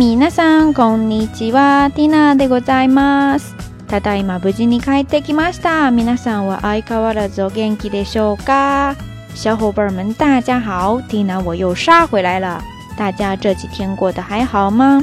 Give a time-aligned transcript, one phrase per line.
[0.00, 1.90] 皆さん、こんにちは。
[1.94, 3.54] ティナでございます。
[3.86, 5.90] ただいま無事に帰ってきました。
[5.90, 8.96] 皆さんは相変わらずお元気でしょうか
[9.34, 11.02] 小伙伴们大家好。
[11.02, 12.62] ティナ我又杀回来了。
[12.96, 15.02] 大家这几天过得还好吗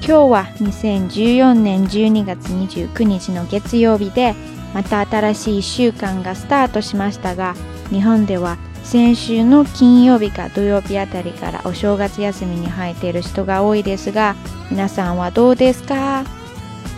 [0.00, 4.32] 今日は2014年12月29日の月曜日で、
[4.72, 7.56] また新しい1週間がスタートしましたが、
[7.90, 14.36] 日本では先週の金曜日か土曜日あたりからお正月休みに入っている人が多いですが
[14.70, 16.24] 皆さんはどうですか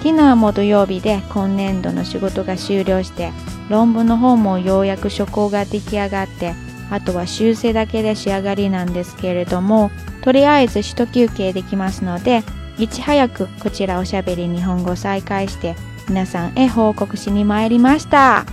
[0.02, 3.32] 昨日も土曜日で今年度の仕事が終了して
[3.70, 6.52] 論文の方もようやく書稿が出来上がって
[6.90, 9.90] あとは修正だけで仕上がりなんですけれども
[10.22, 12.42] とりあえず一休憩できますので
[12.78, 15.74] いち早くこちらおしゃべり日本語再開して
[16.10, 18.44] 皆さんへ報告しに参りました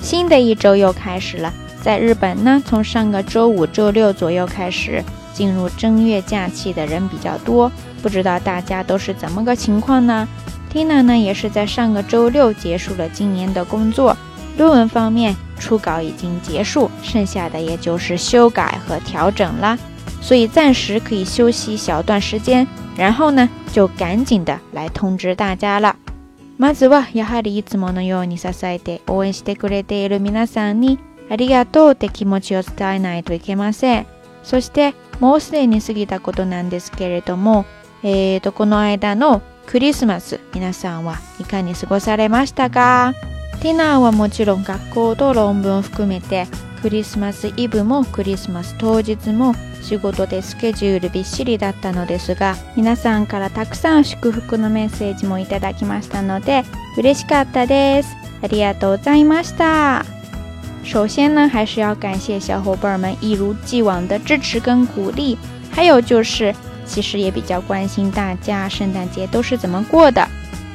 [0.00, 1.67] 新的一周又开始了。
[1.88, 5.02] 在日本呢，从上个周五、周六左右开始
[5.32, 10.28] 进入正月假期的人比较多，不知道大家都是怎么个情况呢
[10.70, 14.14] ？Tina 呢，也是在上个周六结束了今年的工作，
[14.58, 19.78] 论文方面初稿已经结束，剩下的也就是修改和调整啦，
[20.20, 22.68] 所以暂时可以休息小段时间，
[22.98, 25.96] 然后呢就赶紧的来通知大家了。
[26.60, 30.98] まずはやはりいつものように支えて応援してくれている皆さんに。
[31.30, 34.06] ありがとうって気持ちを伝えないといけません。
[34.42, 37.66] そしてもうすでに過ぎたことなんですけれども、
[38.02, 43.12] えーと、この間のクリスマス、皆さんはいかに過ごされましたか
[43.60, 46.46] ティナーはもちろん学校と論文を含めて
[46.80, 49.52] クリスマスイブもクリスマス当日も
[49.82, 56.62] 仕事でスケジュールびっしりだったのですが皆さんからたくさん祝福のメッセージもいただきましたので
[56.96, 60.04] 嬉しかったですありがとうございました
[60.88, 65.36] 首先呢，还是要感谢小伙伴们一如既往的支持跟鼓励，
[65.70, 66.54] 还有就是
[66.86, 70.26] 其实也比较关心大家圣诞节都是怎么过的。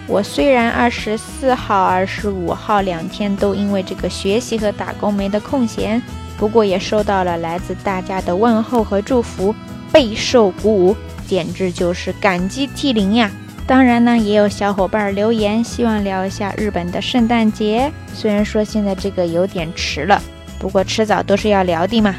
[0.06, 6.00] 我虽然二十四号、二十五号两天都因为这个学习和打工没得空闲，
[6.38, 9.56] 不过也收到了来自大家的问候和祝福，
[9.91, 10.95] 备受鼓舞，
[11.28, 13.31] 简直就是感激涕零呀！
[13.66, 17.90] 当然呢，也有小伙伴留言，希望聊一下日本的圣诞节。
[18.13, 20.22] 虽然说现在这个有点迟了，
[20.59, 22.13] 不过迟早都是要聊的嘛。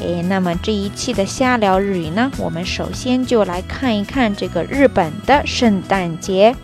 [0.00, 6.54] 诶，那么这一期的瞎聊日语呢，我们首先就来看一看这个日本的圣诞节。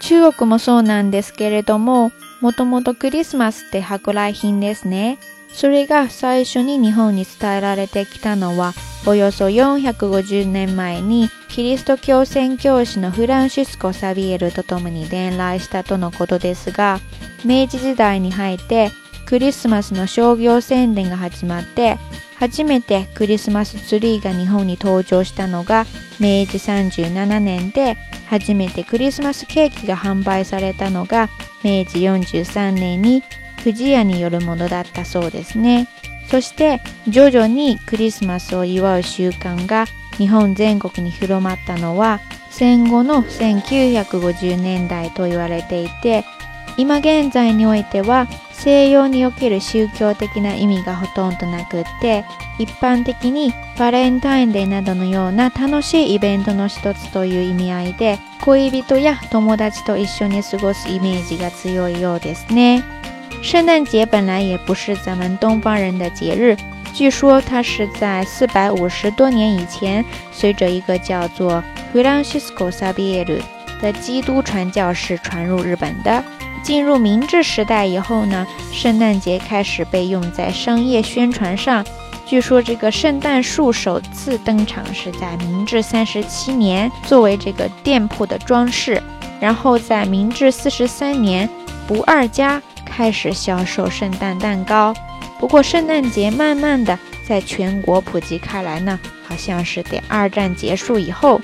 [0.00, 2.10] 中国もそうなんですけれども。
[2.40, 5.18] もともとクリスマスって舶来品ですね。
[5.52, 8.74] それが最初に日本に伝えられてきたのは
[9.06, 17.00] およそ450年前にキリスト教宣教師のフランシスコ・サビエルと共に伝来したとのことですが
[17.46, 18.90] 明治時代に入って
[19.24, 21.98] クリスマスの商業宣伝が始まって
[22.38, 25.86] 初めてクリスマスツリーが日本に登場したのが
[26.20, 27.96] 明治37年で
[28.28, 31.28] 初めてクリスマスケーキが販売されたのが
[31.64, 33.22] 明治43年に
[33.64, 35.88] 不二家によるものだったそうですね
[36.30, 39.86] そして徐々にクリスマスを祝う習慣が
[40.18, 42.20] 日本全国に広まったのは
[42.50, 46.24] 戦後の1950年代と言われていて
[46.76, 52.24] 今現在においては西洋における宗教的な意味がほとんどなくって
[52.58, 62.82] 一般的に、バレンタインデーなどのような楽しいイベントの一つという意味合いで、恋人や友達と一緒に過ごすイメージが強いようですね。
[63.42, 66.56] 圣诞节本来也不是咱们东方人的节日，
[66.92, 71.62] 据说它是在百五十多年以前，随着一个叫做
[71.92, 73.36] 弗朗西斯科·萨比耶鲁
[73.80, 76.24] 的基督传教士传入日本的。
[76.64, 81.84] 进入明治时代以后呢，圣诞节开始被用在商业宣传上。
[82.28, 89.02] 据说这个圣诞树首次登场是在明治三十七年，作为这个店铺的装饰。
[89.40, 91.48] 然后在明治四十三年，
[91.86, 94.92] 不二家开始销售圣诞蛋糕。
[95.40, 101.40] 不过圣诞节慢慢的在全国普及开来呢，好像是得二战结束以后。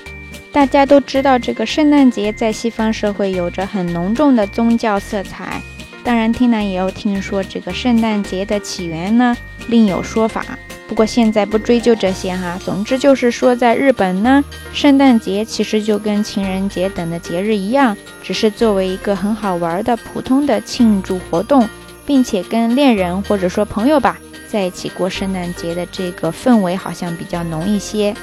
[0.53, 5.59] 大家都知道这个圣诞节在西方社会有着很浓重的宗教色彩，
[6.03, 9.35] 当然听来也有听说这个圣诞节的起源呢，
[9.67, 10.45] 另有说法。
[10.87, 21.67] 不过现在不追究这些哈，总之就是说，在日本呢，圣诞节其实就跟情人节等的节日一样，只是作为一个很好玩的普通的庆祝活动，
[22.05, 28.13] 并且跟恋人或者说朋友吧在一起过圣诞节的这个氛围好像比较浓一些。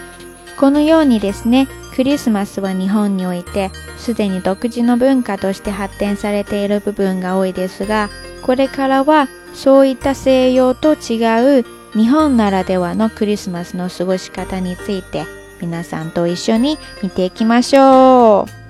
[0.57, 1.67] このようにですね、
[1.97, 8.09] クリスマスは日本においてすでに独自の文化として発展されている部分が多いですが、
[8.43, 11.65] これからはそういった西洋と違う。
[11.95, 15.27] 日本ならではのクリスマスの過ごし方について
[15.61, 18.62] 皆さんと一緒に見ていきましょう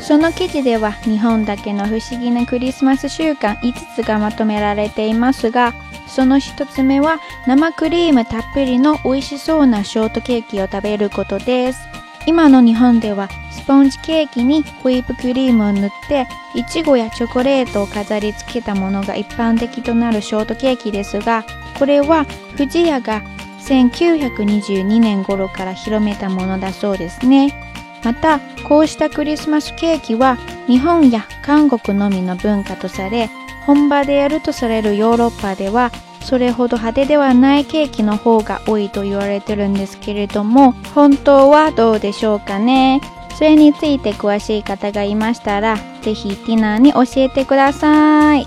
[0.01, 5.73] その記事では日本だけの不思議なクリスマス習慣5つがまとめられていますが
[6.09, 11.79] その1つ目は生クリームたっぷりの美味しそうなショートケーキを食べることです
[12.25, 21.45] 今の日本ではスポンジケーキにホイップクリームを塗っていちごやチョコレートを飾り付けたものが一般的となるショートケーキですが
[21.79, 22.25] これは
[22.57, 23.23] 藤屋が
[23.63, 27.55] 1922年頃から広めたものだそうですね
[28.05, 28.39] また
[28.69, 30.37] こうしたクリスマスケーキは
[30.67, 33.31] 日本や韓国のみの文化とされ
[33.67, 35.91] 本場でやるとされるヨーロッパでは
[36.23, 43.01] それほど派手ではないケーキの方が多いと言われてるんですけれども本当はどうでしょうかね
[43.37, 48.47] それについて詳しい方がいましたら是非ティナに教えてください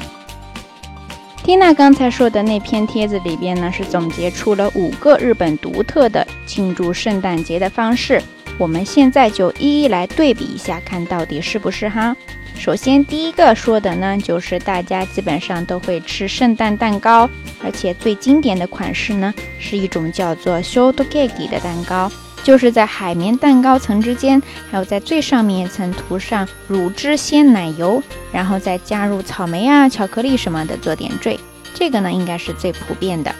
[1.43, 8.19] 缇娜刚才说的那篇帖子里边呢，是总结出了五个日本独特的庆祝圣诞节的方式。
[8.57, 12.15] 我们现在就一一来对比一下，看到底是不是哈。
[12.57, 17.29] 首先第一个说的呢，就是大家基本上都会吃圣诞蛋糕，
[17.63, 22.09] 而且最经典的款式呢，是一种叫做 Shortcake 的蛋糕，
[22.43, 31.37] 就是在海绵蛋糕层之间，还有在最上面一层涂上乳汁鲜奶油，然后再加入草莓啊、巧克力什么的做点缀。
[31.73, 33.35] 这个呢应该是最普遍的。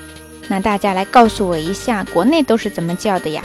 [0.50, 3.41] 那大家来告诉我一下，国内都是怎么叫的呀？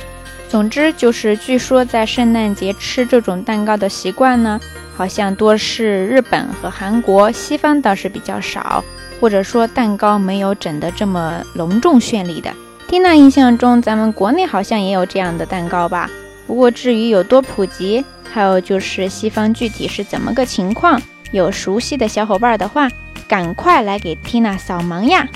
[0.50, 4.58] 总之就是，据说在圣诞节吃这种蛋糕的习惯呢，
[4.96, 8.82] 好像多是日本和韩国，西方倒是比较少，
[9.20, 12.50] 或者说蛋糕没有整的这么隆重绚丽的。
[12.88, 16.10] Tina 印象中，咱们国内好像也有这样的蛋糕吧？
[16.48, 22.88] 不过至于有多普及，还有就是西方具体是怎么个情况，有熟悉的小伙伴的话，
[23.28, 25.28] 赶快来给 Tina 扫盲呀！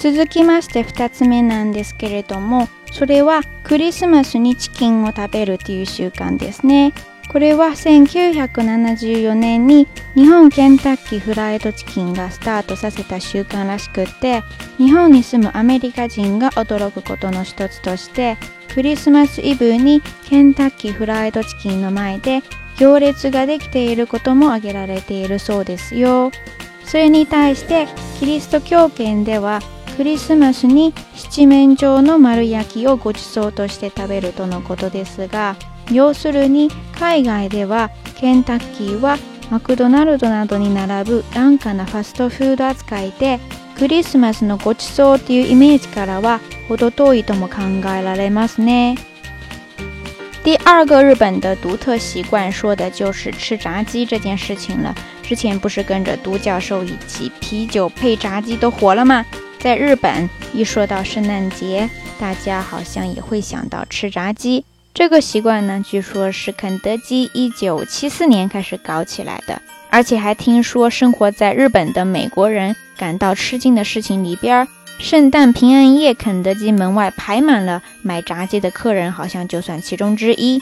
[0.00, 2.66] 続きまして二つ目なんですけれども。
[2.94, 6.92] それはクリスマスにチキンを食べるという習慣ですね。
[7.28, 14.42] これは1974年に日本ケンタッキーフライドチキンがスタートさせた習慣らしくって
[14.78, 18.36] 日本に住むアメリカ人が驚くことの一つとして
[18.74, 22.42] クリスマスイブにケンタッキーフライドチキンの前で
[22.78, 26.30] 行列ができていることも挙げられているそうですよ。
[26.84, 27.88] それに対して
[28.20, 29.58] キリスト教圏では
[29.96, 35.54] クリスマスに七面鳥の丸焼きをご馳走として食べるとのことですが
[35.92, 39.18] 要するに海外ではケンタッキーは
[39.50, 43.38] マクドナルドなどに並ぶ安価なファストフード扱いで
[43.78, 47.56] クリスマスのごちそうっていうイメージからは程遠いとも考
[47.96, 48.96] えられますね。
[50.44, 54.94] 第二个日本的独特习惯说的就是吃炸鸡这件事情了。
[55.22, 59.24] 之前不是跟着独角兽一起啤酒配炸鸡都火了吗？
[59.64, 61.88] 在日本，一说到圣诞节，
[62.20, 64.62] 大家好像也会想到吃炸鸡。
[64.92, 69.62] 这个习惯呢，据说是肯德基一九七四年开始搞起来的。
[69.88, 74.68] 而且还听说，生活在日本的美国人感到吃惊的事情里边儿，
[74.98, 80.60] 圣诞平安夜肯德基门外排满了买炸鸡的客人，好像就算其中之一。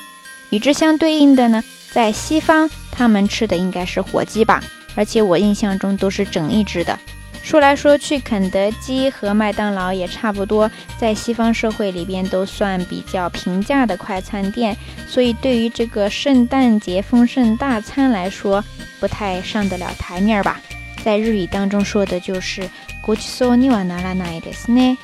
[0.50, 4.62] 与之相对应的呢，在西方，他们吃的应该是火鸡吧，
[4.94, 6.96] 而且我印象中都是整一只的。
[7.44, 14.74] 说来说去，肯德基和麦当劳也差不多，在西方社会里边都算比较平价的快餐店，
[15.08, 18.62] 所以对于这个圣诞节丰盛大餐来说，
[19.00, 20.60] 不太上得了台面吧。
[21.04, 22.62] 在日语当中说的就是
[23.04, 24.96] “国際的にはならないですね”。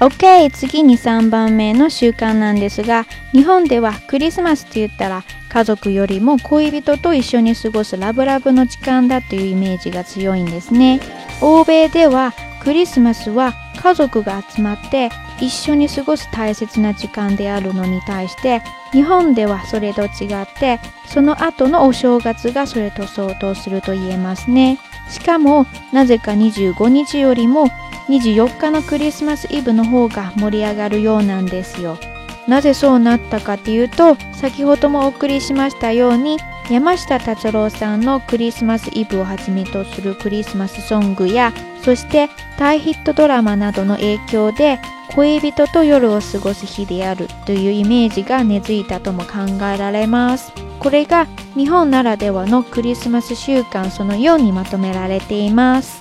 [0.00, 11.00] OK，次に三番目の習慣なんですが、日本ではクリスマスと言ったら家族よりも恋人と一緒に過ごすラブラブの習慣だというイメージが強いんですね。
[11.40, 15.10] 欧米ではクリスマスは家族が集まって
[15.40, 18.62] 一緒に過ごす大切な時間であるのに対して
[18.92, 24.78] 日本ではそれと違ってその後のお正月がそれと相当すると言えますね
[25.10, 27.66] しかもなぜか25日よりも
[28.08, 31.98] 24日のクリスマスイブの方が盛り上がるようなんですよ
[32.46, 36.38] なぜそうなったかっていうと先ほどもお送りしましたように
[36.70, 41.52] 山下達郎さんのクリスマスイブをはじめとするクリスマスソングや
[41.82, 44.78] そして大ヒットドラマなどの影響で
[45.14, 49.40] 恋人と夜を過ごす日であるというイメージが根付いたとも考
[49.74, 56.00] えられますこれが日本ならではのクリスマス習慣そのようにまとめられています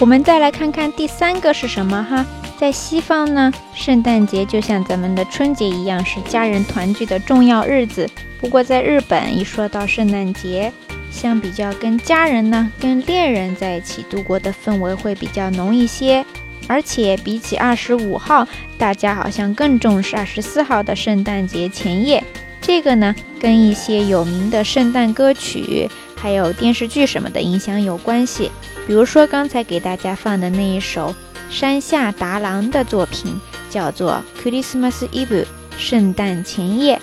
[0.00, 2.26] 我们再来看看第三个是什么哈
[2.62, 8.08] 在西方呢，圣诞节就像咱们的春节一样，是家人团聚的重要日子。
[8.40, 10.72] 不过在日本，一说到圣诞节，
[11.10, 16.24] 相比较跟家人呢、跟恋人在一起度过的氛围会比较浓一些。
[16.68, 18.46] 而且比起二十五号，
[18.78, 22.22] 大家好像更重视二十四号的圣诞节前夜。
[22.60, 28.52] 这个呢，跟一些有名的圣诞歌曲还有电视剧什么的影响有关系。
[28.86, 31.12] 比如说刚才给大家放的那一首。
[31.52, 35.28] 山下达郎的作品叫做《Christmas Eve》，
[35.76, 36.98] 圣诞前夜。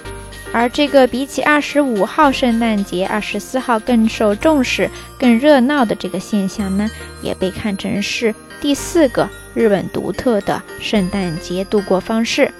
[0.51, 4.89] 而这个比起二十五号圣诞节、二十四号更受重视、
[5.19, 6.89] 更热闹的这个现象呢，
[7.21, 12.51] 也被看成是第四个日本独特的圣诞节度过方式。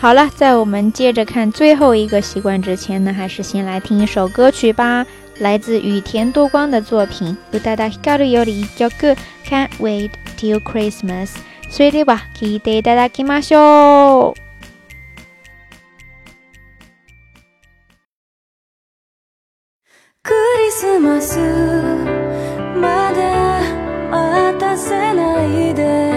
[0.00, 5.06] 好了，在我们接着看最后一个习惯之前呢，还是先来听一首歌曲吧，
[5.38, 8.90] 来自羽田多光的作品《u d a d h i k a r Yori u
[9.48, 10.08] Can't Wait》。
[10.38, 11.36] Till Christmas
[11.68, 14.34] それでは聴いていただきましょう
[20.22, 20.32] ク
[20.66, 21.38] リスマス
[22.76, 23.20] まで
[24.12, 26.07] 待たせないで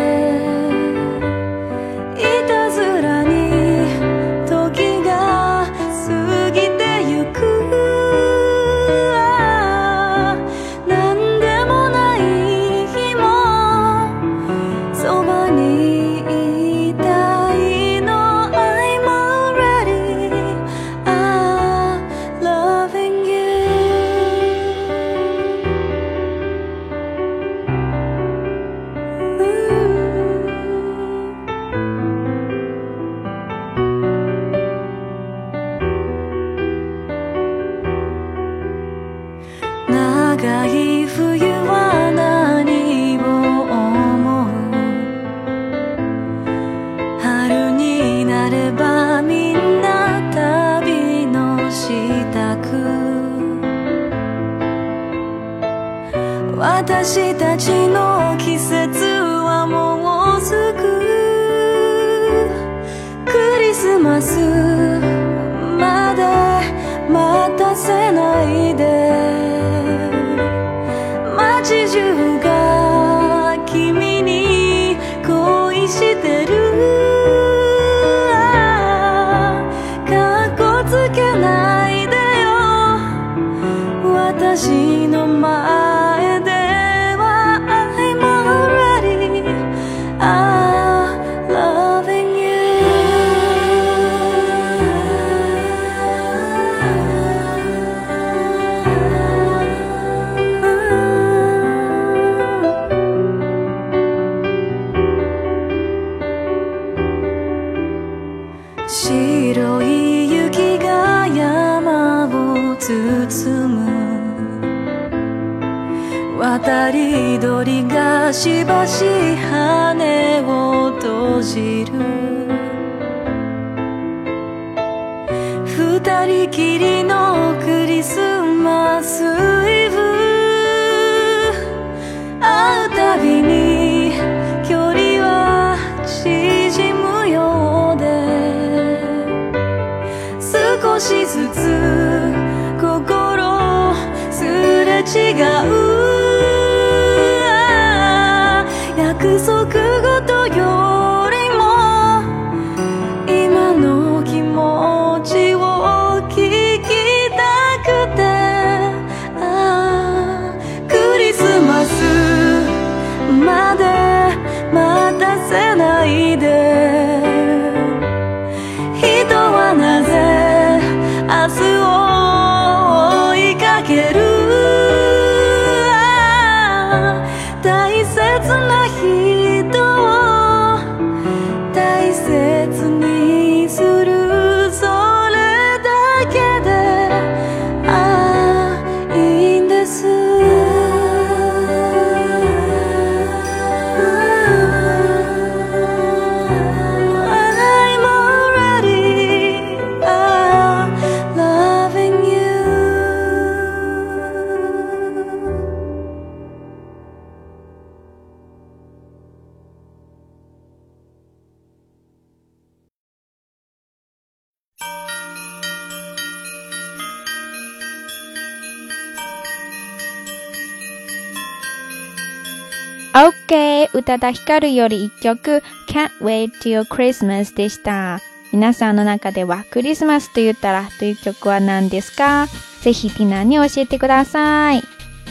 [223.13, 223.89] OK!
[223.93, 228.21] 宇多田ヒカルより一曲 Can't Wait Till Christmas でした。
[228.54, 232.47] 皆さんの中ではクリスマスと言ったらという曲は何ですか
[232.82, 234.82] ぜひティナに教えてください。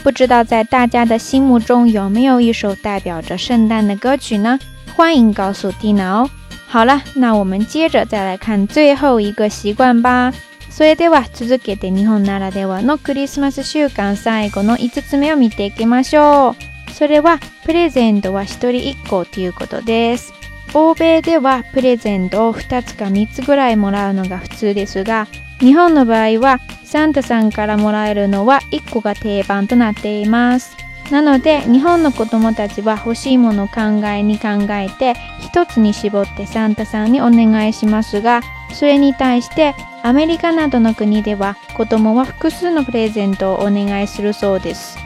[0.03, 4.59] 不知道在大家的心目中有没有一首代表着圣诞的歌曲呢？
[4.95, 6.29] 欢迎告诉テ蒂娜哦。
[6.67, 10.31] 好了，那我们接着再来看最后一个习惯吧。
[10.69, 16.70] それでは続けて日本ならではのクリスマス習慣最後の5つ目を見ていきましょう。
[17.01, 18.69] それはプレゼントは1人
[19.05, 20.31] 1個ということです。
[20.75, 25.27] 欧米ではプレゼントを2つか3つぐらいもらうのが普通ですが、
[25.61, 30.77] 日本の場合はサンタさんからもらえるのは1個が定番となっています。
[31.09, 35.15] なので日本の子供たちは欲しいものを考えに考えて
[35.51, 44.97] 1つに絞ってサンタさんにお願いしますがそれに対してアメリカなどの国では子供は複数のプレゼントをお願いするそうです。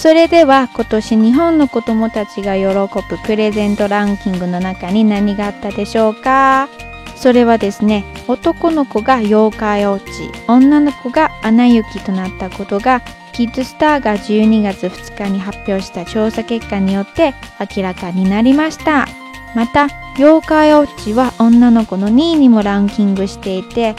[0.00, 6.70] それでは今年日本の子どもたちが喜ぶプレゼントランキングの中に何があったでしょうか
[7.16, 10.10] それはですね男の子が妖怪落ち
[10.48, 13.02] 女の子がアナ雪となったことが
[13.34, 17.34] キッズスターが12月2日に発表した調査結果によって
[17.76, 19.06] 明らかになりました
[19.54, 23.94] また妖怪落ちは女の子の2位にもランキングしていて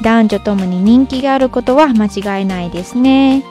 [0.00, 3.44] 男女ともに人気があることは間違いないですね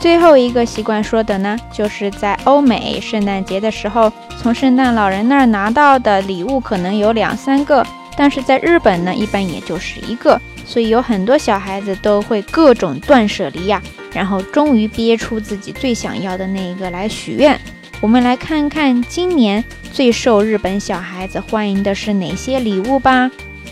[0.00, 7.84] 最后一个习惯说的呢，就是在欧美圣诞节的时候，从圣诞老人那儿拿到的礼物可能有两三个，
[8.16, 13.82] 但是在日本呢，一般也就是一个，所以有很多小孩子都会各种断舍离呀，
[14.12, 17.58] 然后终于憋出自己最想要的那一个来许愿。
[18.00, 23.28] 我们来看看今年最受日本小孩子欢迎的是哪些礼物吧。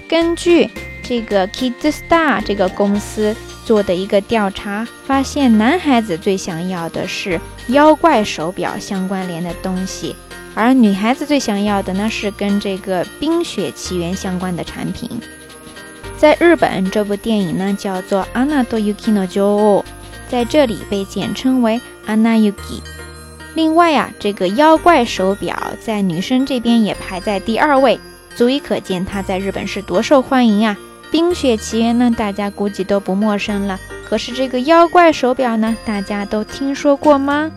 [0.08, 0.68] 根据
[1.04, 3.36] 这个 Kids Star 这个公司。
[3.66, 10.14] 做的一个调查发现，男孩子最想要的是妖怪手表相关联的东西，
[10.54, 15.10] 而女孩子最想要的呢是跟这个《冰雪奇缘》相关的产品。
[16.16, 19.84] 在日本，这部电影呢叫做《Anna to ナドユキノ o j o
[20.30, 21.80] 在这里被简称为
[22.16, 22.80] 《Anna Yuki。
[23.56, 27.98] 另外呀，这个妖怪手表在女生这边也排在第二位，
[28.36, 30.76] 足以可见它在日本是多受欢迎啊。
[31.10, 33.78] 冰雪奇缘》呢，大家估计都不陌生了。
[34.08, 37.50] 可是这个妖怪手表呢，大家都听说过吗？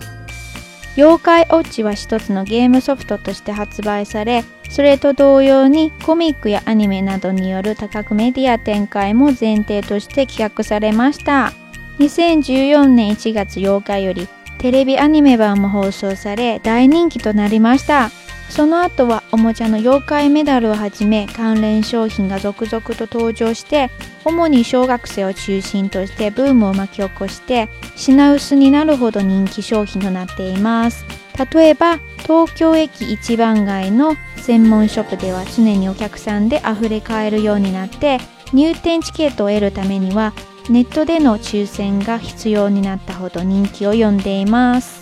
[0.96, 11.54] 妖怪ウォッチは一つのゲームソフトとして発売され、それと同様にコミックやアニメなどによる多角メディア展開も前提として企画されました。
[12.00, 18.10] 2014年1月8日よりテレビアニメ版も放送され大人気となりました。
[18.50, 23.92] その後はおもちゃの妖怪メダルをはじめ関連商品が続々と登場して
[24.26, 31.06] 主に小学生を中心としてブームを巻き起こして品薄になるほど人気商品となっています
[31.54, 38.18] 例えば東京駅一番街の専門ショップでは常にお客さんで溢れかえるようになって
[38.52, 40.34] 入店チケットを得るためには
[40.70, 44.99] ネットでの抽選が必要になったほど人気を呼んでいます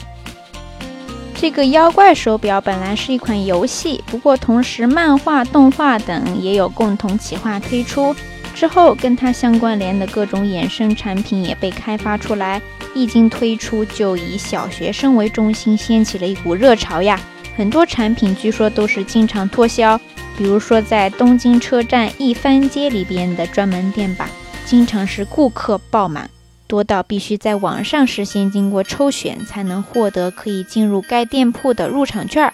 [1.47, 8.13] 这个妖怪手表本来是一款游戏，不过同时漫画、动画等也有共同企划推出。
[8.53, 12.61] 之后跟它相关联的各种衍生产品也被开发出来，
[12.93, 17.17] 一经推出就以小学生为中心掀起了一股热潮呀！
[17.55, 19.97] 很多产品据说都是经常脱销，
[20.37, 24.29] 比如说在东京车站一番街里边的专门店吧，
[24.65, 26.29] 经常是顾客爆满。
[26.67, 32.53] 多到必须在网上事先经过抽选才能获得可以进入该店铺的入场券。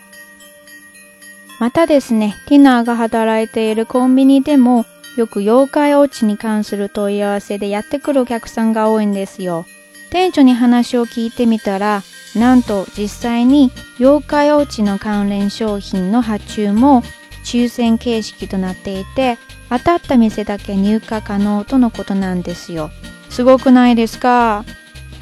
[1.60, 4.86] またですね、ティナーが働いているコンビニでも、
[5.18, 9.66] よく妖怪落ちに関する問い合わせでやってくるお客さんが多いんですよ。
[10.12, 12.04] 店長に話を聞いてみたら、
[12.36, 17.04] なんと実際に妖怪落ちの関連商品の発注も
[17.46, 19.38] 抽選形式となっていて、
[19.70, 22.90] 当たった店だけ入荷可能とのことなんですよ。
[23.34, 24.64] すごくないですか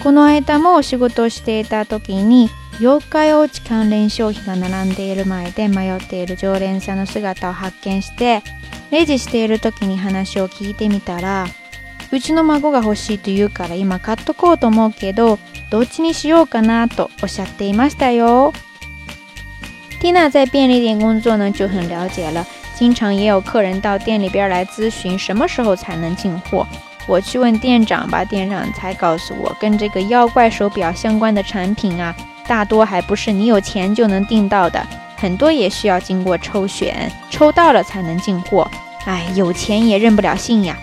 [0.04, 2.50] この間も仕事をしていた時に
[2.82, 8.44] 妖怪おうち関連商品が並んでいる前で迷っている常連さんの姿を発見して
[8.92, 11.46] レジしている時に話を聞いてみたら
[12.12, 15.40] うちの孫が欲しいと言うから今買っとこうと思うけど
[15.72, 18.52] どっちにしようかなとおっしゃっていましたよ。
[20.02, 22.46] Tina 在便利店工作呢就很了解了，
[22.76, 26.68] 经常也有客人到店里边来咨询什么时候才能进货。
[27.12, 32.16] 我去问店长吧，店长才告诉我，跟这个妖怪手表相关的产品啊，
[32.48, 34.82] 大多还不是你有钱就能订到的，
[35.18, 38.66] 很多也需要经过抽选，抽到了才能进货。
[39.04, 40.78] 哎，有钱也认不了信呀。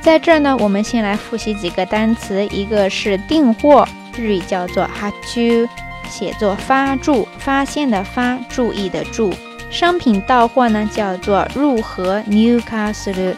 [0.00, 5.68] 在这儿呢，我们先来复习几个单词，一个是订货，日语叫做哈啾，
[6.08, 9.32] 写作发注发现的发，注意的注。
[9.70, 13.36] 商品到货呢，叫做入荷，newcastle。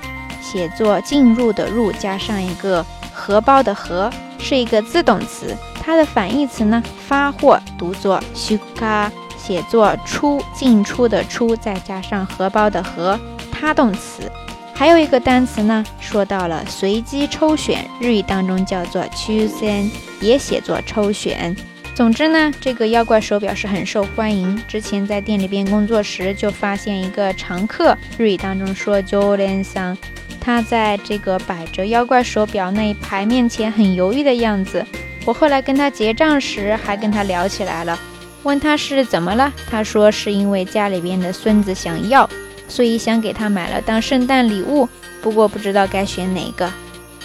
[0.52, 5.56] 写作进入的入，加上一个荷包的荷，是一个自动词。
[5.82, 13.18] 它的反义词呢，发货读作 s h u k a 写作出进出的出，再加上荷包的荷，
[13.50, 14.30] 它动词。
[14.74, 21.56] 还有一个单词呢，说到了随机抽选，日语当中叫做 chosen，o 也写作抽选。
[21.94, 24.62] 总之呢，这个妖怪手表是很受欢迎。
[24.68, 29.96] 之前在店里边工作时，就发现一个常客，日语当中说 jolans。
[30.42, 34.84] 他在这个百折妖怪手表那一排面前很犹豫的样子。
[35.24, 37.96] 我后来跟他结账时还跟他聊起来了，
[38.42, 39.52] 问他是怎么了。
[39.70, 42.28] 他说是因为家里边的孙子想要，
[42.66, 44.88] 所以想给他买了当圣诞礼物。
[45.22, 46.68] 不过不知道该选哪个。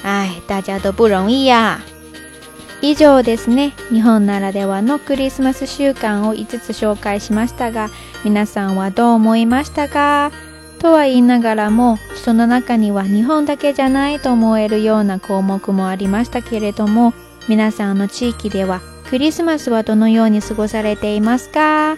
[0.03, 1.81] 哎，大家都不容易啊。
[2.81, 3.71] 以上ですね。
[3.89, 7.89] 日本ならではのクリスマス習慣を5つ紹介しましたが、
[8.23, 10.31] 皆さんはどう思いましたか？
[10.77, 17.13] とは言いながらもその中には日本だけじゃないと思えるような項目もありましたけれども
[17.49, 21.97] 皆さんの地域ではクリスマスはどのように過ごされていますか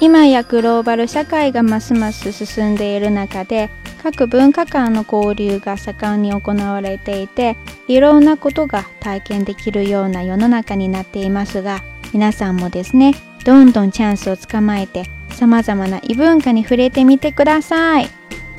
[0.00, 3.70] 今やグローバル社会がますます進んでいる中で
[4.02, 7.56] 各文化間の交流が盛んに行われていて
[7.88, 11.80] いろんなことが体験できるような世の中になっていますが
[12.12, 18.08] 皆さんもですねどんどんチャンスをつかまえて様々な異文化に触れてみてください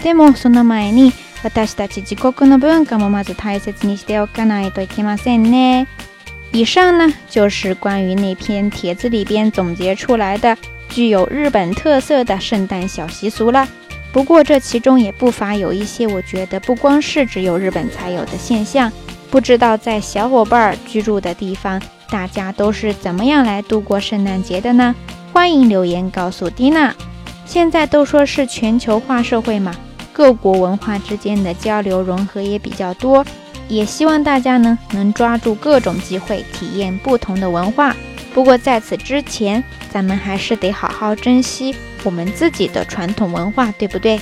[0.04, 1.12] でもその前に
[1.44, 5.88] 私たち自国の文化もまず大切にしておかないといけませんね
[6.54, 10.56] 以上呢就是关于那篇帖子里边总结出来的
[10.88, 13.68] 具有日本特色的圣诞小习俗了。
[14.14, 18.90] 不过这其中也不乏有一些我觉得不光是只有日本才有的现象，
[19.30, 24.94] 不知道在小伙伴居住的地方大家都是怎么样来度过圣诞节的呢？
[25.34, 26.94] 欢迎留言告诉蒂娜。
[27.46, 29.74] 现在都说是全球化社会嘛，
[30.14, 33.26] 各国文化之间的交流融合也比较多，
[33.68, 37.96] 也希望大家呢能抓住各种机会体验不同的文化。
[38.34, 44.20] 不过在此之前，咱们还是得好好珍惜我们自己的传统文化，对不对？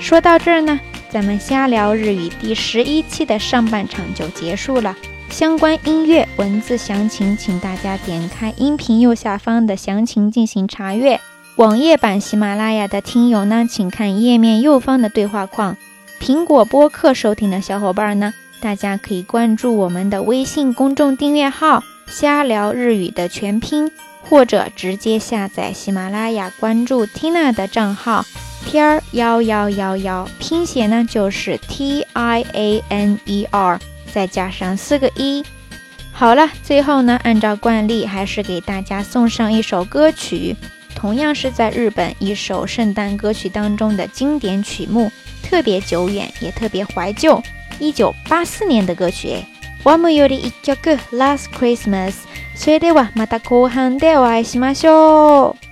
[0.00, 0.78] 说到这儿呢，
[1.10, 4.94] 咱们瞎聊日语第十一期的上半场就结束了。
[5.30, 11.20] 相关音乐文字详情，请大家点开音频右下方的详情进行查阅。
[11.56, 15.76] 网页版喜马拉雅的听友呢，请看页面右方的对话框。
[16.20, 28.24] 苹果播客收听的小伙伴呢，大家可以关注我们的微信公众订阅号“瞎聊日语”的全拼，或者直接下载喜马拉雅关注 Tina 的账号
[28.66, 33.78] “天 r 幺幺幺幺”，拼写呢就是 T I A N E R。
[34.12, 35.44] 再加上四个一，
[36.12, 40.56] 好了，最后呢，按照惯例还是给大家送上一首歌曲，
[40.94, 45.10] 同样是在日本一首圣诞歌曲当中的经典曲目，
[45.42, 47.40] 特别久远，也特别怀旧，
[47.78, 49.44] 一九八四年的歌曲，诶
[49.84, 52.14] ，One m o r Yori Ikyu Last Christmas，
[52.56, 55.67] それではまた後半でお会いしましょう。